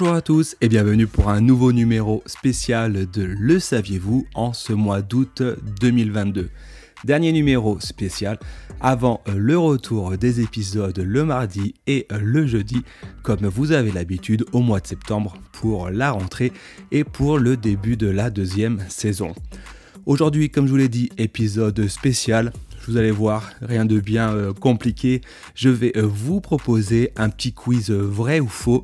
[0.00, 4.72] Bonjour à tous et bienvenue pour un nouveau numéro spécial de Le saviez-vous en ce
[4.72, 5.42] mois d'août
[5.78, 6.48] 2022.
[7.04, 8.38] Dernier numéro spécial
[8.80, 12.82] avant le retour des épisodes le mardi et le jeudi,
[13.22, 16.54] comme vous avez l'habitude au mois de septembre pour la rentrée
[16.92, 19.34] et pour le début de la deuxième saison.
[20.06, 22.54] Aujourd'hui, comme je vous l'ai dit, épisode spécial.
[22.88, 25.20] Vous allez voir, rien de bien euh, compliqué.
[25.54, 28.82] Je vais euh, vous proposer un petit quiz vrai ou faux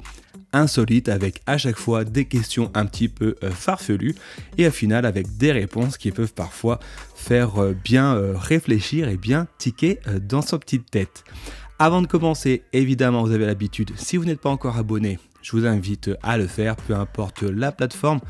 [0.57, 4.15] insolite avec à chaque fois des questions un petit peu euh, farfelues
[4.59, 6.81] et à final avec des réponses qui peuvent parfois
[7.15, 11.25] faire euh, bien euh, réfléchir et bien tiquer dans sa petite tête.
[11.79, 15.67] Avant de commencer, évidemment, vous avez l'habitude, si vous n'êtes pas encore abonné, je vous
[15.67, 18.21] invite à le faire, peu importe la plateforme,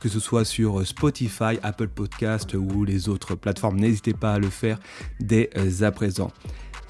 [0.00, 4.50] que ce soit sur Spotify, Apple Podcast ou les autres plateformes, n'hésitez pas à le
[4.50, 4.78] faire
[5.20, 5.50] dès
[5.82, 6.32] à présent.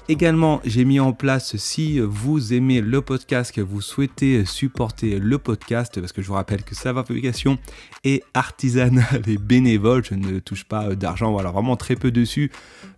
[0.09, 5.37] Également, j'ai mis en place, si vous aimez le podcast, que vous souhaitez supporter le
[5.37, 7.57] podcast, parce que je vous rappelle que sa publication
[8.05, 12.51] est artisanale et bénévole, je ne touche pas d'argent, voilà, vraiment très peu dessus.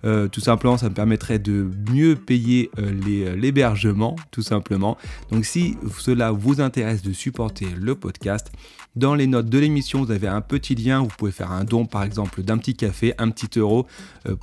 [0.05, 4.95] Euh, tout simplement, ça me permettrait de mieux payer euh, euh, l'hébergement, tout simplement.
[5.31, 8.51] Donc si cela vous intéresse de supporter le podcast,
[8.95, 11.85] dans les notes de l'émission, vous avez un petit lien, vous pouvez faire un don
[11.85, 13.87] par exemple d'un petit café, un petit euro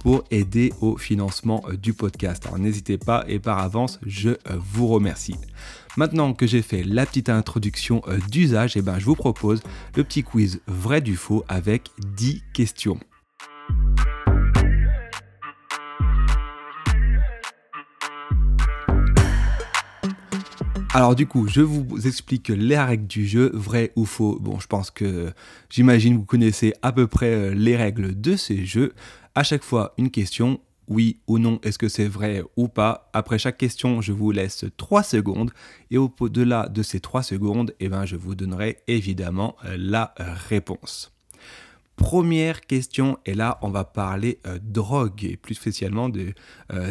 [0.02, 5.36] pour aider au financement du podcast n'hésitez pas et par avance, je euh, vous remercie.
[5.96, 9.62] Maintenant que j'ai fait la petite introduction euh, d'usage, eh ben, je vous propose
[9.96, 12.98] le petit quiz vrai du faux avec 10 questions.
[20.96, 24.38] Alors du coup, je vous explique les règles du jeu, vrai ou faux.
[24.40, 25.30] Bon, je pense que
[25.68, 28.94] j'imagine vous connaissez à peu près euh, les règles de ces jeux.
[29.34, 30.58] À chaque fois, une question,
[30.88, 33.10] oui ou non, est-ce que c'est vrai ou pas?
[33.12, 35.50] Après chaque question, je vous laisse 3 secondes
[35.90, 40.14] et au-delà de ces 3 secondes, eh ben, je vous donnerai évidemment euh, la
[40.48, 41.12] réponse.
[41.96, 46.32] Première question, et là on va parler euh, drogue et plus spécialement de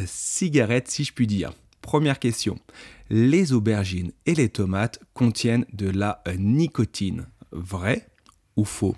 [0.05, 1.53] cigarettes si je puis dire.
[1.85, 2.57] Première question,
[3.11, 7.27] les aubergines et les tomates contiennent de la nicotine.
[7.51, 8.09] Vrai
[8.57, 8.95] ou faux?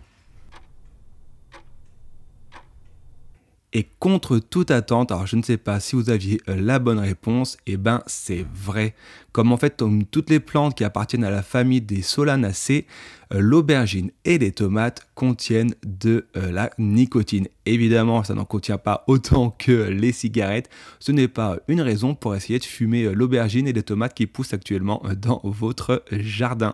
[3.78, 6.98] Et contre toute attente, alors je ne sais pas si vous aviez euh, la bonne
[6.98, 8.96] réponse, et eh ben c'est vrai.
[9.34, 12.88] Comme en fait toutes les plantes qui appartiennent à la famille des solanacées,
[13.36, 17.48] euh, l'aubergine et les tomates contiennent de euh, la nicotine.
[17.68, 20.72] Évidemment, ça n'en contient pas autant que les cigarettes.
[20.98, 24.56] Ce n'est pas une raison pour essayer de fumer l'aubergine et les tomates qui poussent
[24.56, 26.74] actuellement dans votre jardin.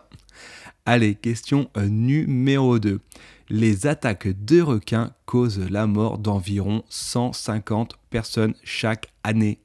[0.85, 3.01] Allez, question numéro 2
[3.53, 9.61] les attaques de requins causent la mort d'environ 150 personnes chaque année.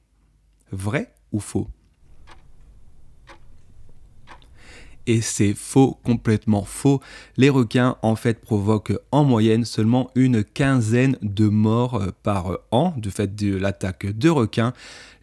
[0.71, 1.67] Vrai ou faux?
[5.09, 7.01] Et c'est faux, complètement faux.
[7.35, 12.93] Les requins en fait provoquent en moyenne seulement une quinzaine de morts euh, par an
[12.95, 14.71] du fait de l'attaque de requins.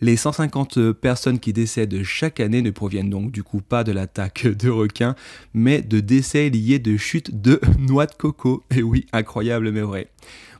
[0.01, 4.47] Les 150 personnes qui décèdent chaque année ne proviennent donc du coup pas de l'attaque
[4.59, 5.15] de requins,
[5.55, 8.65] mais de décès liés de chute de noix de coco.
[8.75, 10.09] Et oui, incroyable mais vrai.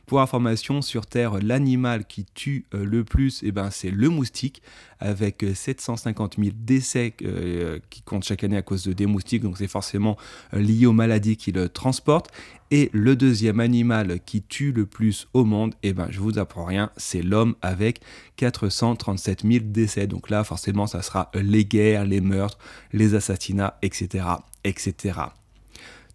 [0.07, 4.61] Pour information, sur Terre, l'animal qui tue euh, le plus, eh ben, c'est le moustique,
[5.01, 9.43] avec 750 euh, 000 décès euh, qui comptent chaque année à cause de des moustiques,
[9.43, 10.15] donc c'est forcément
[10.53, 12.31] lié aux maladies qui le transportent.
[12.71, 16.63] Et le deuxième animal qui tue le plus au monde, eh ben, je vous apprends
[16.63, 17.99] rien, c'est l'homme avec
[18.37, 20.07] 437 000 décès.
[20.07, 22.59] Donc là, forcément, ça sera les guerres, les meurtres,
[22.93, 24.23] les assassinats, etc.
[24.63, 25.19] etc.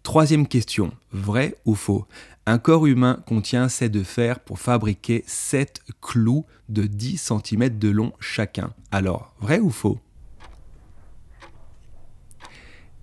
[0.03, 2.05] Troisième question, vrai ou faux?
[2.45, 7.89] Un corps humain contient assez de fer pour fabriquer 7 clous de 10 cm de
[7.89, 8.73] long chacun.
[8.91, 9.97] Alors, vrai ou faux?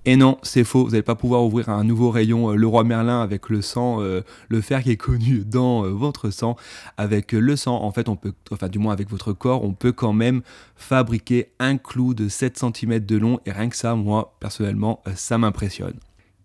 [0.05, 3.23] Et non, c'est faux, vous n'allez pas pouvoir ouvrir un nouveau rayon euh, roi Merlin
[3.23, 6.57] avec le sang, euh, le fer qui est connu dans euh, votre sang.
[6.99, 9.93] Avec le sang, en fait, on peut, enfin du moins avec votre corps, on peut
[9.93, 10.43] quand même
[10.77, 13.41] fabriquer un clou de 7 cm de long.
[13.47, 15.95] Et rien que ça, moi, personnellement, ça m'impressionne.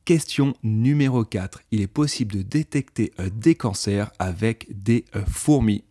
[0.06, 1.62] Question numéro 4.
[1.72, 5.84] Il est possible de détecter euh, des cancers avec des euh, fourmis.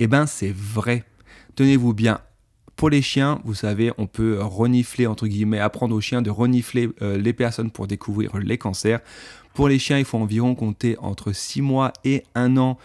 [0.00, 1.04] Eh bien, c'est vrai.
[1.54, 2.20] Tenez-vous bien.
[2.74, 6.88] pour les chiens, vous savez, on peut renifler, entre guillemets, apprendre aux chiens de renifler
[7.00, 8.98] les personnes pour découvrir les cancers.
[9.54, 12.78] Pour les chiens, il faut environ compter entre 6 mois et 1 an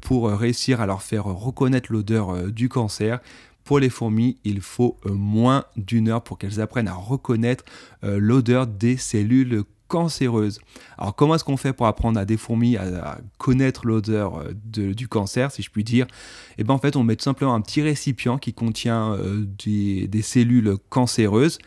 [0.00, 3.20] pour réussir à leur faire reconnaître l'odeur du cancer.
[3.64, 7.64] Pour les fourmis, il faut moins d'une heure pour qu'elles apprennent à reconnaître
[8.02, 10.60] l'odeur des cellules cancéreuse.
[10.98, 15.08] Alors comment est-ce qu'on fait pour apprendre à des fourmis à, connaître l'odeur euh, du
[15.08, 16.06] cancer, si je puis dire?
[16.58, 20.22] Eh bien en fait on met tout simplement un petit récipient qui contient euh, des,
[20.22, 21.58] cellules cancéreuses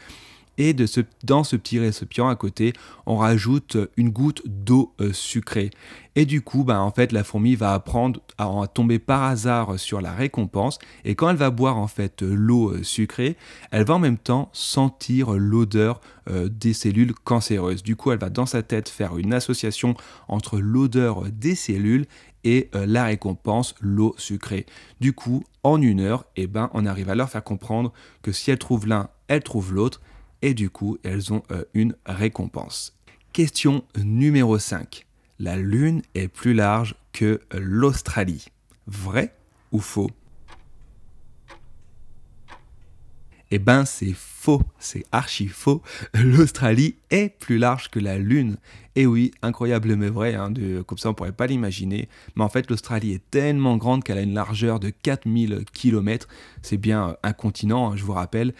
[0.57, 2.73] et de ce, dans ce petit récipient à côté,
[3.05, 5.69] on rajoute une goutte d'eau euh, sucrée.
[6.15, 10.01] Et du coup, bah, en fait, la fourmi va apprendre à, tomber par hasard sur
[10.01, 10.79] la récompense.
[11.05, 13.37] Et quand elle va boire en fait l'eau euh, sucrée,
[13.71, 17.83] elle va en même temps sentir l'odeur euh, des cellules cancéreuses.
[17.83, 19.95] Du coup, elle va dans sa tête faire une association
[20.27, 22.05] entre l'odeur des cellules
[22.43, 24.67] et la récompense, l'eau sucrée.
[25.01, 28.51] Du coup, en une heure, eh ben, on arrive à leur faire comprendre que si
[28.51, 29.99] elle trouve l'un, elle trouve l'autre
[30.41, 32.97] et du coup elles ont euh, une récompense.
[33.33, 35.05] Question numéro 5.
[35.39, 38.47] La Lune est plus large que l'Australie.
[38.87, 39.35] Vrai
[39.71, 40.09] ou faux?
[43.49, 45.81] Eh ben c'est faux, c'est archi faux.
[46.13, 48.57] L'Australie est plus large que la Lune.
[48.95, 50.51] Et oui, incroyable mais vrai, hein,
[50.85, 52.09] comme ça on pourrait pas l'imaginer.
[52.35, 56.27] Mais en fait l'Australie est tellement grande qu'elle a une largeur de 4000 km.
[56.61, 58.53] C'est bien un continent, hein, je vous rappelle.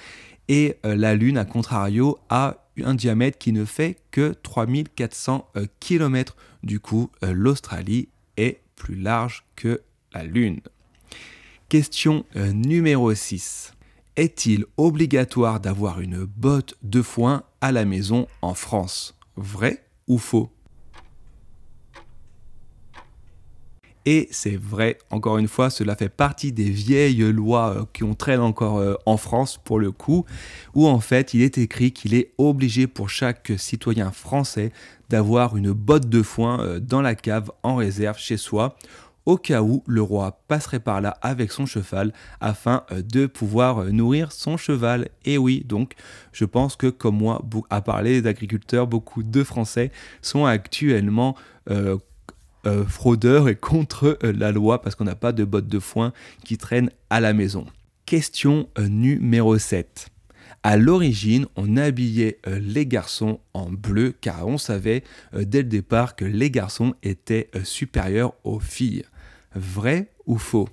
[0.49, 5.65] Et euh, la Lune, à contrario, a un diamètre qui ne fait que 3400 euh,
[5.79, 6.35] km.
[6.63, 9.81] Du coup, euh, l'Australie est plus large que
[10.13, 10.61] la Lune.
[11.69, 13.73] Question numéro 6.
[14.15, 19.17] Est-il obligatoire d'avoir une botte de foin à la maison en France?
[19.35, 20.49] Vrai ou faux?
[24.09, 28.15] Et c'est vrai, encore une fois, cela fait partie des vieilles lois euh, qui ont
[28.15, 30.24] traîné encore euh, en France pour le coup,
[30.74, 34.71] où en fait il est écrit qu'il est obligé pour chaque citoyen français
[35.09, 38.77] d'avoir une botte de foin euh, dans la cave en réserve chez soi
[39.25, 44.31] au cas où le roi passerait par là avec son cheval afin de pouvoir nourrir
[44.31, 45.09] son cheval.
[45.25, 45.95] Et oui, donc
[46.31, 51.36] je pense que comme moi, à parler d'agriculteurs, beaucoup de Français sont actuellement
[52.87, 56.57] fraudeur et contre euh, la loi parce qu'on n'a pas de bottes de foin qui
[56.57, 57.65] traînent à la maison.
[58.05, 60.09] Question euh, numéro 7.
[60.63, 65.03] À l'origine, on habillait les garçons en bleu car on savait
[65.33, 69.03] dès le départ que les garçons étaient supérieurs aux filles.
[69.55, 70.67] Vrai ou faux?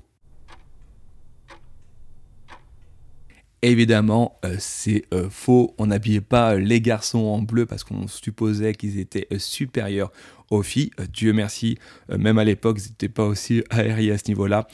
[3.67, 5.75] Évidemment, c'est faux.
[5.79, 10.11] On n'habillait pas les garçons en bleu parce qu'on supposait qu'ils étaient supérieurs
[10.51, 10.91] aux filles.
[11.01, 11.79] Euh, Dieu merci,
[12.11, 14.67] euh, même à l'époque, ils n'étaient pas aussi aériés à ce niveau-là.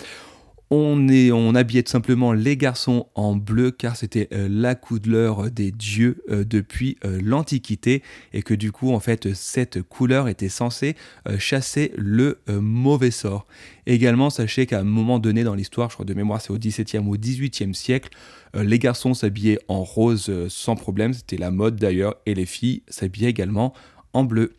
[0.71, 5.51] On, est, on habillait tout simplement les garçons en bleu car c'était euh, la couleur
[5.51, 8.03] des dieux depuis l'Antiquité
[8.33, 10.95] et que du coup en fait cette couleur était censée
[11.39, 13.47] chasser le mauvais sort.
[13.87, 17.05] Également sachez qu'à un moment donné dans l'histoire, je crois de mémoire c'est au XVIIe
[17.05, 18.11] ou XVIIIe siècle,
[18.55, 23.31] les garçons s'habillaient en rose sans problème, c'était la mode d'ailleurs, et les filles s'habillaient
[23.31, 23.75] également
[24.13, 24.55] en bleu.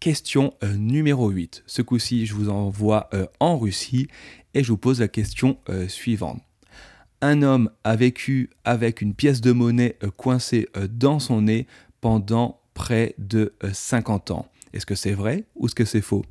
[0.00, 1.64] Question euh, numéro 8.
[1.66, 4.06] Ce coup-ci, je vous envoie euh, en Russie
[4.58, 6.42] et je vous pose la question euh, suivante.
[7.20, 11.68] Un homme a vécu avec une pièce de monnaie coincée dans son nez
[12.00, 14.48] pendant près de 50 ans.
[14.72, 16.24] Est-ce que c'est vrai ou est-ce que c'est faux?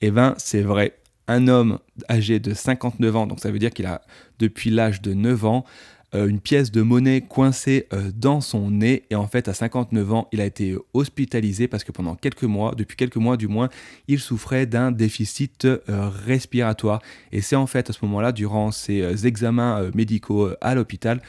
[0.00, 0.98] Eh bien, c'est vrai.
[1.26, 4.02] Un homme âgé de 59 ans, donc ça veut dire qu'il a
[4.38, 5.64] depuis l'âge de 9 ans,
[6.14, 9.04] euh, une pièce de monnaie coincée euh, dans son nez.
[9.10, 12.74] Et en fait, à 59 ans, il a été hospitalisé parce que pendant quelques mois,
[12.76, 13.68] depuis quelques mois du moins,
[14.08, 15.78] il souffrait d'un déficit euh,
[16.26, 17.00] respiratoire.
[17.32, 21.20] Et c'est en fait à ce moment-là, durant ses examens médicaux à l'hôpital,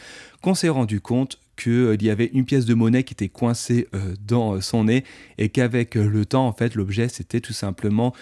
[0.41, 3.87] qu'on s'est rendu compte qu'il euh, y avait une pièce de monnaie qui était coincée
[3.93, 5.03] euh, dans euh, son nez
[5.37, 8.13] et qu'avec le temps, en fait, l'objet s'était tout simplement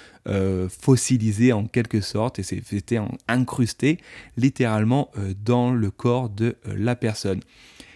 [0.70, 3.98] fossilisé en quelque sorte et s'était incrusté
[4.38, 5.10] littéralement
[5.44, 7.40] dans le corps de la personne.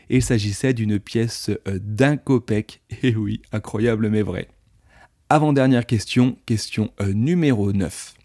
[0.10, 2.82] Il s'agissait d'une pièce d'un copec.
[3.04, 4.48] Et oui, incroyable mais vrai.
[5.30, 8.16] Avant-dernière question, question numéro 9.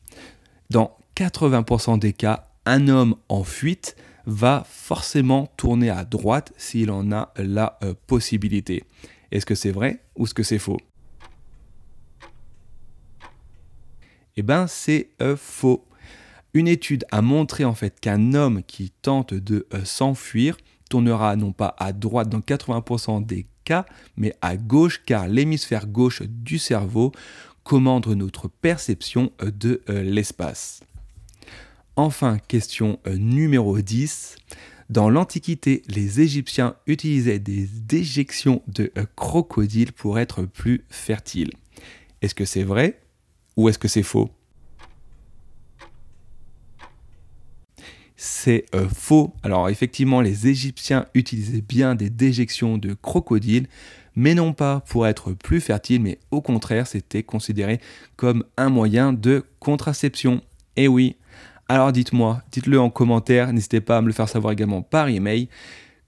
[0.70, 3.94] Dans 80% des cas, un homme en fuite
[4.28, 8.84] va forcément tourner à droite s'il en a la euh, possibilité.
[9.32, 10.76] Est-ce que c'est vrai ou est-ce que c'est faux?
[14.36, 15.86] Eh bien, c'est euh, faux.
[16.52, 20.58] Une étude a montré en fait qu'un homme qui tente de euh, s'enfuir
[20.90, 23.86] tournera non pas à droite dans 80% des cas,
[24.18, 27.12] mais à gauche car l'hémisphère gauche du cerveau
[27.64, 30.80] commande notre perception de l'espace.
[31.98, 34.36] Enfin, question euh, numéro 10.
[34.88, 41.50] Dans l'Antiquité, les Égyptiens utilisaient des déjections de euh, crocodiles pour être plus fertiles.
[42.22, 43.00] Est-ce que c'est vrai
[43.56, 44.30] ou est-ce que c'est faux?
[48.16, 49.34] C'est euh, faux.
[49.42, 53.66] Alors effectivement, les Égyptiens utilisaient bien des déjections de crocodiles,
[54.14, 57.80] mais non pas pour être plus fertiles, mais au contraire, c'était considéré
[58.14, 60.42] comme un moyen de contraception.
[60.76, 61.16] Eh oui,
[61.68, 65.48] alors dites-moi, dites-le en commentaire, n'hésitez pas à me le faire savoir également par email.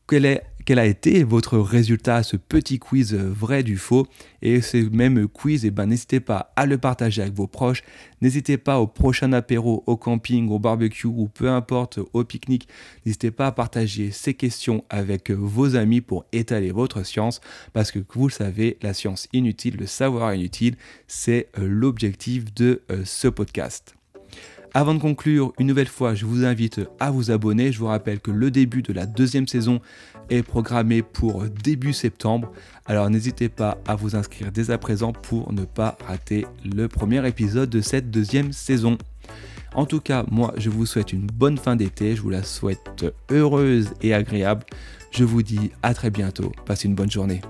[0.09, 4.07] Quel, quel a été votre résultat à ce petit quiz vrai du faux?
[4.41, 7.83] Et ce même quiz, eh ben, n'hésitez pas à le partager avec vos proches.
[8.23, 12.67] N'hésitez pas au prochain apéro, au camping, au barbecue ou peu importe, au pique-nique.
[13.05, 17.43] N'hésitez pas à partager ces questions avec vos amis pour étaler votre science.
[17.75, 20.77] Parce que vous le savez, la science inutile, le savoir inutile,
[21.07, 23.95] c'est l'objectif de euh, ce podcast.
[24.73, 27.73] Avant de conclure, une nouvelle fois, je vous invite à vous abonner.
[27.73, 29.81] Je vous rappelle que le début de la deuxième saison
[30.29, 32.53] est programmé pour début septembre.
[32.87, 37.27] Alors n'hésitez pas à vous inscrire dès à présent pour ne pas rater le premier
[37.27, 38.97] épisode de cette deuxième saison.
[39.75, 42.15] En tout cas, moi, je vous souhaite une bonne fin d'été.
[42.15, 44.65] Je vous la souhaite heureuse et agréable.
[45.11, 46.53] Je vous dis à très bientôt.
[46.65, 47.41] Passez une bonne journée.